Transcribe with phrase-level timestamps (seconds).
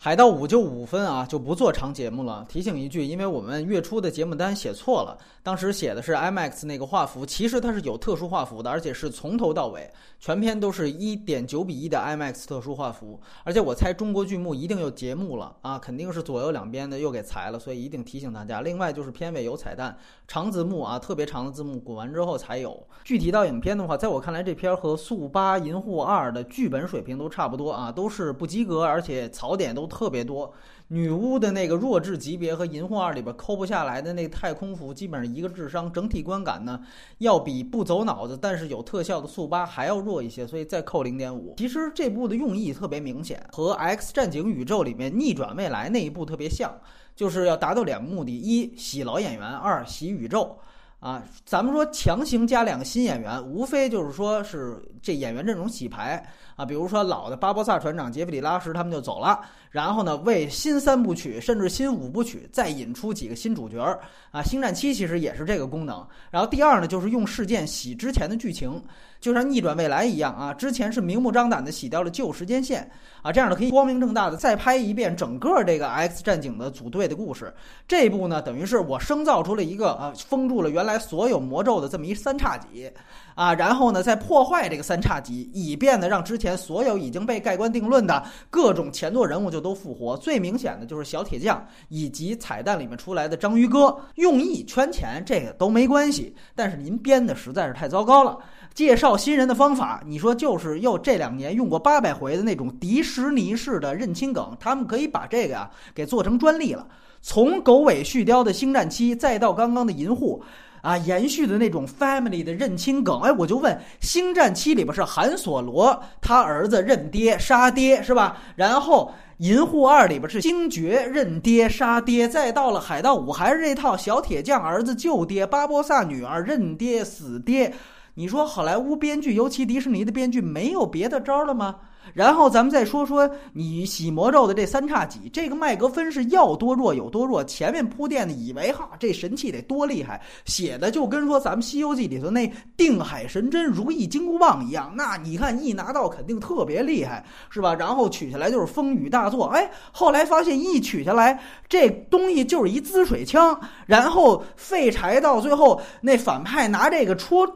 [0.00, 2.46] 海盗五就五分啊，就不做长节目了。
[2.48, 9.90] 提醒一句，因为我们月初的节目单写错了，当时写的是 IMAX 那个画幅，其实它是有特殊画幅的，而且是从头到尾
[10.20, 13.18] 全篇都是一点九比一的 IMAX 特殊画幅。
[13.42, 18.60] 而且我猜中国剧目一定有节目了啊，肯定是左右两边的又给裁了，所以一定提醒大家。
[18.60, 22.80] 另外就是片尾有彩蛋，长字幕啊，特别长的字幕滚完之后才有。
[23.02, 29.87] 具体到影片的话，在我看来，这片和《速八银护二》的剧本水平都差不多啊，都是不及格，而且槽点都。
[29.88, 30.52] 特别多，
[30.88, 36.80] 女巫的那个弱智级别和银护二里边抠不下来的那太空服，基本上一个智商，整体观感呢
[37.18, 41.54] 要比不走脑子但是有特效的速八还要弱一些，所以再扣零点五。
[41.56, 46.72] 其实这部的用意特别明显，和 X 战警宇宙里面逆转未来那一部特别像，
[47.16, 50.58] 就是要达到两个目的：一洗老演员，二洗宇宙。
[51.00, 66.06] 啊，咱们说强行加两个新演员，无非就是说是这演员阵容洗牌啊，比如说老的巴博萨船长、杰弗里拉什他们就走了，然后呢为新三部曲甚至新五部曲再引出几个新主角儿啊，星战七其实也是这个功能。
[66.30, 68.82] 然后第二呢，就是用事件洗之前的剧情。
[69.20, 72.88] 就像逆转未来一样啊，之前是明目张胆的洗掉了旧时间线
[73.20, 77.52] 啊，这样呢可以光明正大的再拍一遍整个这个 X 战警的组队的故事。
[77.88, 82.88] 这一部呢，等于是我生造出了一个啊，封住了原来所有魔咒的这么一三叉戟
[83.34, 90.16] 啊，然后呢再破坏这个三叉戟，以便呢让之前所有已经被盖棺定论的各种前作人物就都复活。
[90.16, 98.38] 最明显的就是小铁匠以及彩蛋里面出来的章鱼哥，用意圈钱这个都没关系，但是您编的实在是太糟糕了。
[98.74, 106.86] 介绍新人的方法，你说就是又这两年用过八百回的那种迪士尼式的认亲梗，他们可以把这个呀给做成专利了。
[107.20, 110.40] 从狗尾续貂的星战七，再到刚刚的银护，
[110.88, 118.38] 啊，延续的那种 family 的认亲梗，哎，我就问，星战七里边是韩索罗他儿子认爹杀爹是吧？
[118.56, 127.74] 然后银护二里边是星爵认爹杀爹，再到了海盗五还是这套小铁匠儿子救爹，巴博萨女儿认爹死爹。
[128.14, 131.76] 你说好莱坞编剧，尤其迪士尼的编剧，没有别的招了吗？
[132.14, 137.42] 然后咱们再说说你洗魔咒的这三叉戟，这个麦格芬是要多弱有多弱。
[137.44, 144.92] 前面铺垫的以为哈这神器得多厉害，写的就跟说咱们《西游记》里头那定海神针如意金箍棒一样。
[144.96, 147.74] 那你看一拿到肯定特别厉害，是吧？
[147.74, 149.46] 然后取下来就是风雨大作。
[149.46, 157.46] 哎，后来发现一取下来这东西就是一滋水枪，然后废柴到最后那反派拿这个戳。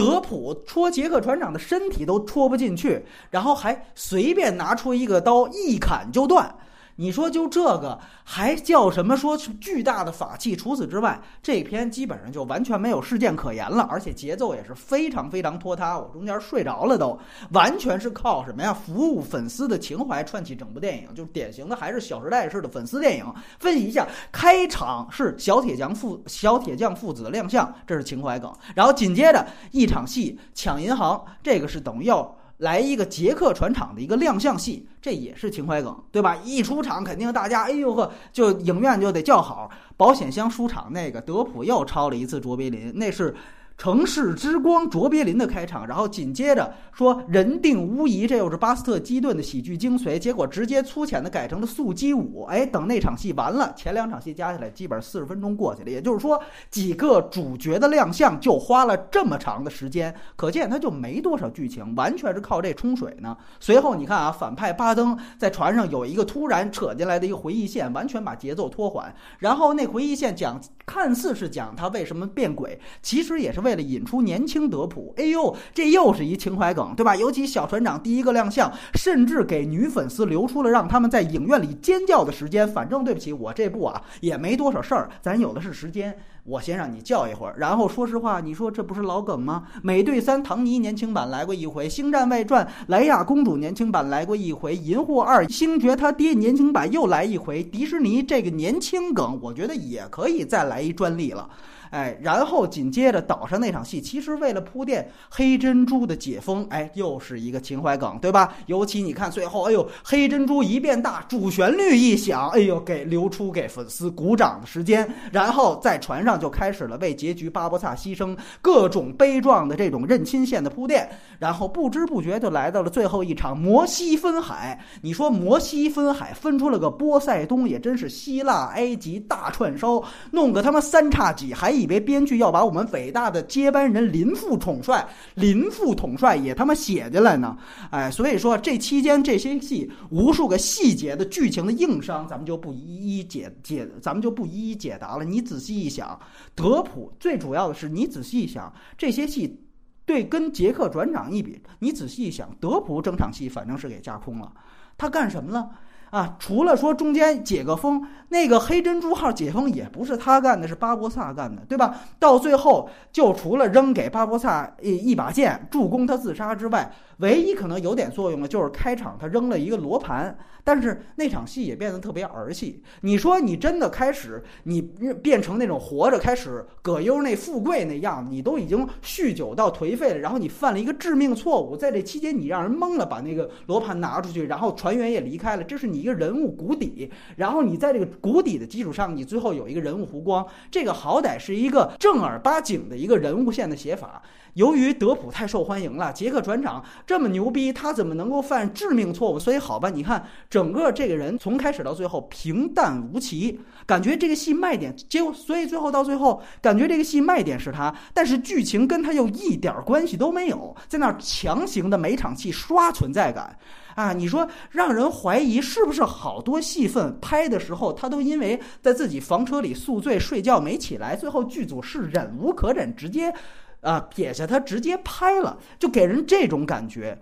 [0.00, 6.54] 德普戳杰克船长的身体都戳不进去，然后还随便拿出一个刀一砍就断。
[7.00, 9.16] 你说就这个还叫什么？
[9.16, 10.54] 说是巨大的法器。
[10.54, 15.98] 除此之外，这篇基本上就完全没有事件可言了，而且节奏也是非常非常拖沓。
[15.98, 17.18] 我中间睡着了都，
[17.52, 18.74] 完全是靠什么呀？
[18.74, 23.24] 服务粉丝的情怀串起整部电影，就是典型的还是《小时代》式的粉丝电影。
[23.58, 28.52] 分析一下，开场是小铁匠父小铁匠父子的亮相，这是情怀梗。
[28.74, 32.36] 然后紧接着一场戏抢银行，这个是等于要。
[32.60, 36.36] 来一个捷克船厂的一个亮相戏，这也是情怀梗，对吧？
[36.42, 39.70] 一出场肯定大家哎呦呵，就影院就得叫好。
[39.96, 43.34] 保险箱出场那个德普又抄了一次卓别林，那是。
[43.80, 50.18] 城市之光，卓别林的开场，然后紧接着说人定无疑，这又是巴斯特基顿的喜剧精髓。
[50.18, 52.42] 结果直接粗浅的改成了速激舞。
[52.42, 56.38] 哎，等那场戏完了，前两场戏加起来基本四十分钟过去了，也就是说
[56.68, 63.34] 几个主角的亮相就花了这么长的时间，可见他就没多少剧情，完全是靠这冲水呢。
[63.60, 69.14] 随后你看啊，反派巴登在船上有一个突然扯进来的一个回忆线，完全把节奏拖缓。
[69.38, 73.69] 然后那回忆线讲，看似是讲他为什么变鬼，其实也是为。
[73.70, 77.14] 为了引出年轻德普，哎呦，这又是一情怀梗，对吧？
[77.14, 82.66] 尤其小船长第一个亮相，甚至给女粉丝留出了让他们在影院里尖叫的时间。
[82.66, 87.54] 反正对不起，我这部啊也没多少事儿，咱有的是时间，我先让你叫一会儿。
[87.58, 89.64] 然后说实话，你说这不是老梗吗？
[89.82, 97.62] 美队三唐尼年轻版来过一回，星战外传莱娅公主年轻版来过一回，银护二星爵他爹年轻版又来一回。
[97.62, 101.48] 迪士尼这个年轻梗，我觉得也可以再来一专利了。
[101.90, 108.54] 哎，然后紧接着岛上那场戏，其实为了铺垫黑珍珠的解封，哎，又是一个情怀梗，对吧？
[108.66, 115.12] 尤其你看最后，哎呦，黑珍珠一变大，主旋律一响，哎呦，给留出给粉丝鼓掌的时间。
[115.32, 121.08] 然后在船上就开始了为结局巴博萨牺牲各种悲壮的这种认亲线的铺垫，
[121.38, 124.80] 然后不知不觉就来到了最后一场摩西分海。
[125.02, 137.56] 你说摩西分海分出了个波塞冬，也真是希腊埃及大串烧，弄个他妈三叉戟，还以为编剧要把我们伟大的接班人林副统帅林副统帅也他妈写进来呢。
[137.90, 145.24] 哎，所以说这期间这些戏无数个细节的剧情的硬伤，咱们就不一一解解，咱们就不一一解答了。
[145.24, 146.18] 你仔细一想，
[146.54, 149.64] 德普最主要的是你仔细一想这些戏，
[150.04, 154.52] 对跟杰克转场一比，你仔细一想，德普整场戏反正是给架空了，
[154.96, 155.70] 他干什么了？
[156.10, 162.00] 啊，除了说中间解个封，那个黑珍珠号解封也不是他干的，是巴博萨干的，对吧？
[162.18, 170.36] 到最后就除了扔给巴博萨一一把剑助攻他自杀之外，唯一可能有点作用的，就是开场他扔了一个罗盘。
[170.62, 172.82] 但是那场戏也变得特别儿戏。
[173.00, 187.10] 你说你真的开始你变成那种活着开始葛优那富贵那样子，你都已经酗酒到颓废了，然后你犯了一个致命错误，在这期间你让人懵了，把那个罗盘拿出去，然后船员也离开了，这是你一个人物谷底。
[187.36, 194.22] 然后你在这个谷底的基础上，你最后有一个人物弧光，这个好歹是一个正儿八经的一个人物线的写法。
[194.54, 199.38] 由于德普太受欢迎了，杰克船长这么牛逼，他怎么能够犯致命错误？
[199.38, 213.56] 所以好吧，你看整个这个人从开始到最后平淡无奇，感觉这个戏卖点，结果所以最后到最后感觉这个戏卖点是他，但是剧情跟他又一点关系都没有，在那儿强行的每场戏刷存在感
[213.94, 214.12] 啊！
[214.12, 223.34] 你说让人怀疑是不不是好多戏份拍的时候他都因为在自己房车里宿醉睡觉没起来，最后剧组是忍无可忍，直接。
[223.80, 227.18] 啊，撇下他直接拍了，就给人这种感觉。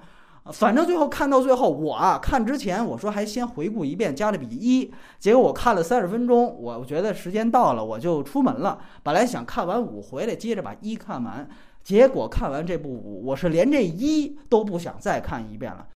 [0.53, 4.85] 反正最后看到最后，我啊看之前我说还先回顾一遍《加勒比一》，
[5.19, 8.79] 结果我看了三十分钟，我觉得时间到了，我就出门了。
[9.03, 11.49] 本来想看完五回来接着把一看完，
[11.83, 15.87] 结果看完这部五，我是连这一都不想再看一遍了。